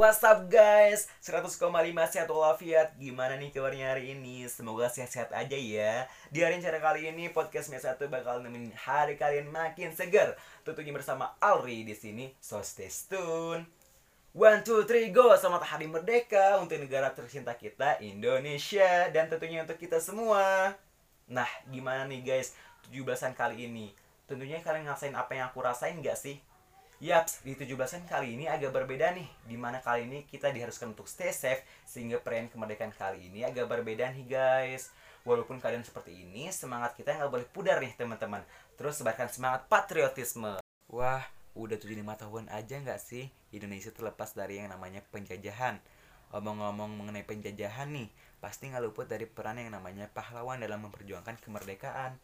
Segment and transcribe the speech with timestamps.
[0.00, 1.12] What's up guys?
[1.20, 1.60] 100,5
[2.08, 4.48] sehat walafiat Gimana nih kabarnya hari ini?
[4.48, 9.20] Semoga sehat-sehat aja ya Di hari cara kali ini podcast Mesa 1 bakal nemenin hari
[9.20, 13.68] kalian makin segar Tentunya bersama Alri di sini So stay tune
[14.32, 15.36] One, two, three, go!
[15.36, 20.80] Selamat Hari Merdeka untuk negara tercinta kita, Indonesia Dan tentunya untuk kita semua
[21.28, 22.56] Nah, gimana nih guys
[22.88, 23.92] 17-an kali ini?
[24.24, 26.40] Tentunya kalian ngerasain apa yang aku rasain gak sih?
[27.00, 31.08] Yaps, di 17-an kali ini agak berbeda nih Di mana kali ini kita diharuskan untuk
[31.08, 34.92] stay safe Sehingga perayaan kemerdekaan kali ini agak berbeda nih guys.
[35.24, 38.44] Walaupun kalian seperti ini, semangat kita nggak boleh pudar nih teman-teman.
[38.76, 40.60] Terus sebarkan semangat patriotisme.
[40.92, 41.24] Wah,
[41.56, 45.80] udah 75 tahun aja nggak sih Indonesia terlepas dari yang namanya penjajahan?
[46.36, 52.16] Omong-ngomong mengenai penjajahan nih Pasti nggak luput dari peran yang namanya pahlawan dalam memperjuangkan kemerdekaan.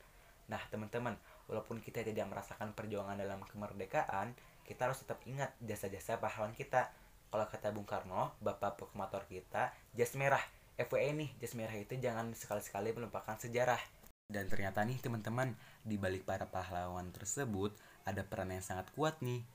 [0.49, 4.33] Nah teman-teman, walaupun kita tidak merasakan perjuangan dalam kemerdekaan
[4.67, 6.91] kita harus tetap ingat jasa-jasa pahlawan kita.
[7.31, 10.43] Kalau kata Bung Karno bapak proklamator kita jas merah.
[10.77, 13.79] FWE nih jas merah itu jangan sekali-sekali melupakan sejarah.
[14.27, 15.55] Dan ternyata nih teman-teman
[15.87, 17.71] di balik para pahlawan tersebut
[18.03, 19.47] ada peran yang sangat kuat nih.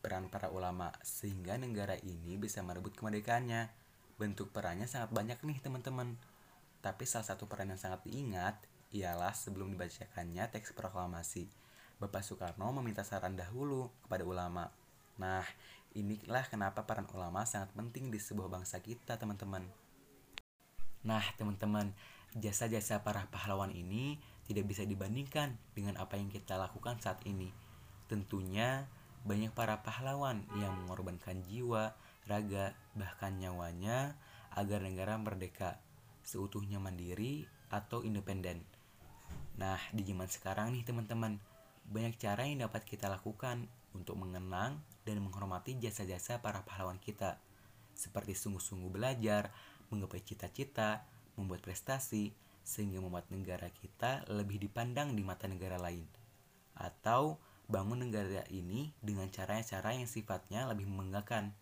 [0.00, 3.68] Peran para ulama sehingga negara ini bisa merebut kemerdekaannya.
[4.16, 6.16] Bentuk perannya sangat banyak nih teman-teman.
[6.80, 8.56] Tapi salah satu peran yang sangat diingat
[8.96, 11.65] ialah sebelum dibacakannya teks proklamasi
[11.96, 14.68] Bapak Soekarno meminta saran dahulu kepada ulama.
[15.16, 15.40] Nah,
[15.96, 19.64] inilah kenapa peran ulama sangat penting di sebuah bangsa kita, teman-teman.
[21.08, 21.96] Nah, teman-teman,
[22.36, 27.48] jasa-jasa para pahlawan ini tidak bisa dibandingkan dengan apa yang kita lakukan saat ini.
[28.12, 28.84] Tentunya,
[29.24, 31.96] banyak para pahlawan yang mengorbankan jiwa,
[32.28, 34.20] raga, bahkan nyawanya
[34.52, 35.80] agar negara merdeka,
[36.20, 38.60] seutuhnya mandiri atau independen.
[39.56, 41.40] Nah, di zaman sekarang nih teman-teman,
[41.86, 47.38] banyak cara yang dapat kita lakukan untuk mengenang dan menghormati jasa-jasa para pahlawan kita,
[47.96, 49.54] seperti sungguh-sungguh belajar,
[49.88, 51.06] menggapai cita-cita,
[51.38, 52.34] membuat prestasi,
[52.66, 56.04] sehingga membuat negara kita lebih dipandang di mata negara lain.
[56.74, 57.38] Atau
[57.70, 61.54] bangun negara ini dengan cara-cara yang sifatnya lebih membanggakan.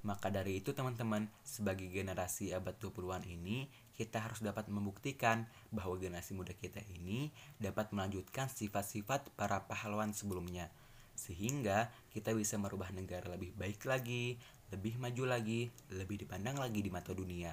[0.00, 6.32] Maka dari itu teman-teman, sebagai generasi abad 20-an ini, kita harus dapat membuktikan bahwa generasi
[6.32, 7.28] muda kita ini
[7.60, 10.72] dapat melanjutkan sifat-sifat para pahlawan sebelumnya
[11.20, 14.40] sehingga kita bisa merubah negara lebih baik lagi,
[14.72, 17.52] lebih maju lagi, lebih dipandang lagi di mata dunia.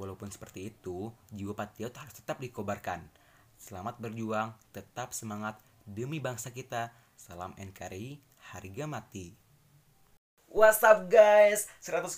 [0.00, 3.04] Walaupun seperti itu, jiwa patriot harus tetap dikobarkan.
[3.60, 6.88] Selamat berjuang, tetap semangat demi bangsa kita.
[7.20, 8.16] Salam NKRI,
[8.56, 9.41] harga mati.
[10.52, 11.64] What's up guys?
[11.80, 12.12] 100,5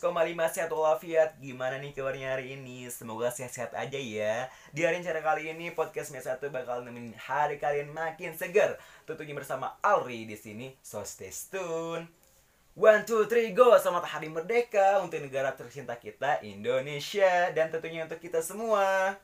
[0.51, 2.91] sehat walafiat Gimana nih kabarnya hari ini?
[2.91, 7.63] Semoga sehat-sehat aja ya Di hari cara kali ini podcast Mesa 1 bakal nemenin hari
[7.63, 8.75] kalian makin segar
[9.07, 12.11] Tentunya bersama Alri di sini So stay tune
[12.75, 13.79] One, two, three, go!
[13.79, 19.15] Selamat Hari Merdeka untuk negara tercinta kita, Indonesia Dan tentunya untuk kita semua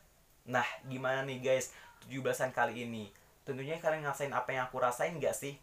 [0.46, 1.74] Nah, gimana nih guys?
[2.06, 3.10] 17-an kali ini
[3.42, 5.58] Tentunya kalian ngerasain apa yang aku rasain gak sih?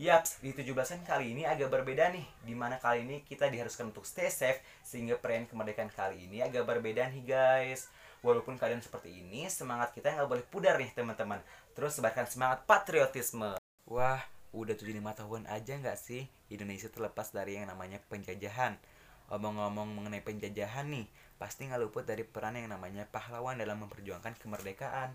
[0.00, 2.24] Yaps, di 17-an kali ini agak berbeda nih.
[2.40, 6.64] Di mana kali ini kita diharuskan untuk stay safe Sehingga perayaan kemerdekaan kali ini agak
[6.64, 7.92] berbeda nih guys.
[8.24, 11.44] Walaupun kalian seperti ini, semangat kita nggak boleh pudar nih teman-teman.
[11.76, 13.60] Terus sebarkan semangat patriotisme.
[13.84, 14.24] Wah,
[14.56, 18.80] udah 75 tahun aja nggak sih Indonesia terlepas dari yang namanya penjajahan?
[19.28, 25.12] Omong-ngomong mengenai penjajahan nih Pasti nggak luput dari peran yang namanya pahlawan dalam memperjuangkan kemerdekaan.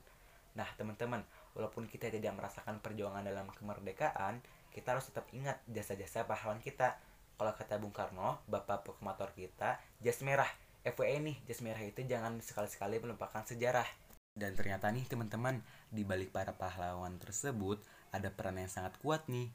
[0.54, 1.26] Nah teman-teman,
[1.58, 4.46] walaupun kita tidak merasakan perjuangan dalam kemerdekaan
[4.76, 7.00] kita harus tetap ingat jasa-jasa pahlawan kita.
[7.40, 10.52] Kalau kata Bung Karno bapak proklamator kita jas merah.
[10.84, 13.88] FWE nih jas merah itu jangan sekali-sekali melupakan sejarah.
[14.36, 17.80] Dan ternyata nih teman-teman di balik para pahlawan tersebut
[18.12, 19.48] ada peran yang sangat kuat nih.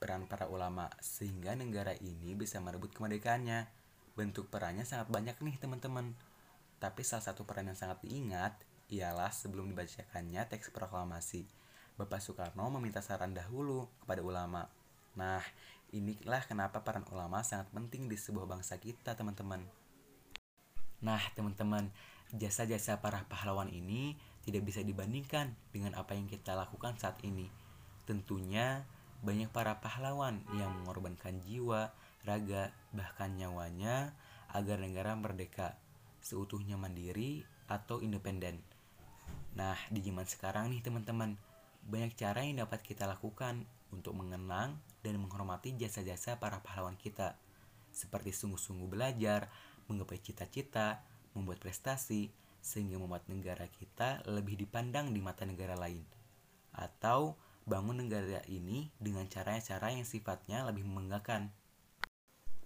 [0.00, 3.68] Peran para ulama sehingga negara ini bisa merebut kemerdekaannya.
[4.16, 6.16] Bentuk perannya sangat banyak nih teman-teman.
[6.80, 8.56] Tapi salah satu peran yang sangat diingat
[8.88, 11.65] ialah sebelum dibacakannya teks proklamasi
[11.96, 14.68] Bapak Soekarno meminta saran dahulu kepada ulama.
[15.16, 15.40] Nah,
[15.96, 19.64] inilah kenapa peran ulama sangat penting di sebuah bangsa kita, teman-teman.
[21.00, 21.88] Nah, teman-teman,
[22.36, 24.12] jasa-jasa para pahlawan ini
[24.44, 27.48] tidak bisa dibandingkan dengan apa yang kita lakukan saat ini.
[28.04, 28.84] Tentunya,
[29.24, 31.96] banyak para pahlawan yang mengorbankan jiwa,
[32.28, 34.12] raga, bahkan nyawanya
[34.52, 35.80] agar negara merdeka,
[36.20, 38.60] seutuhnya mandiri atau independen.
[39.56, 41.40] Nah, di zaman sekarang nih teman-teman,
[41.86, 43.62] banyak cara yang dapat kita lakukan
[43.94, 47.38] untuk mengenang dan menghormati jasa-jasa para pahlawan kita,
[47.94, 49.46] seperti sungguh-sungguh belajar,
[49.86, 56.02] menggapai cita-cita, membuat prestasi, sehingga membuat negara kita lebih dipandang di mata negara lain.
[56.74, 61.54] Atau bangun negara ini dengan cara-cara yang sifatnya lebih membanggakan.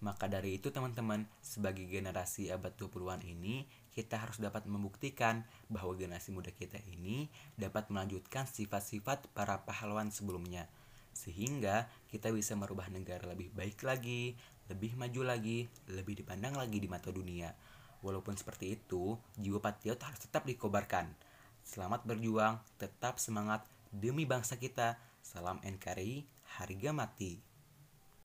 [0.01, 6.33] Maka dari itu teman-teman, sebagai generasi abad 20-an ini, kita harus dapat membuktikan bahwa generasi
[6.33, 7.29] muda kita ini
[7.61, 10.65] dapat melanjutkan sifat-sifat para pahlawan sebelumnya.
[11.13, 14.33] Sehingga kita bisa merubah negara lebih baik lagi,
[14.73, 17.53] lebih maju lagi, lebih dipandang lagi di mata dunia.
[18.01, 21.13] Walaupun seperti itu, jiwa patriot harus tetap dikobarkan.
[21.61, 24.97] Selamat berjuang, tetap semangat demi bangsa kita.
[25.21, 26.25] Salam NKRI,
[26.57, 27.50] harga mati.